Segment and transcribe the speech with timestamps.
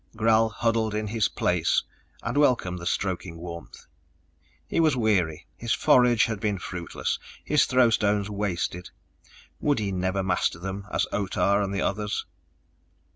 [0.15, 1.83] Gral huddled in his Place
[2.23, 3.85] and welcomed the stroking warmth.
[4.67, 8.89] He was weary, his forage had been fruitless, his throw stones wasted...
[9.59, 12.25] would he never master them as Otah and the others?